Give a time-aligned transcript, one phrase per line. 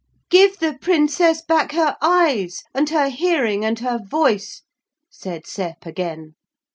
[0.31, 4.63] 'Give the Princess back her eyes and her hearing and her voice,'
[5.11, 6.33] said Sep again.